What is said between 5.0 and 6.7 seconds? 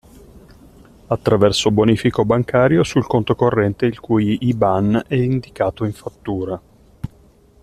è indicato in fattura.